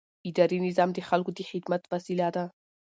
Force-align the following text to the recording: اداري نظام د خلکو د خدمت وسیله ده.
اداري 0.29 0.57
نظام 0.67 0.89
د 0.93 0.99
خلکو 1.09 1.31
د 1.37 1.39
خدمت 1.49 1.81
وسیله 1.93 2.27
ده. 2.35 2.45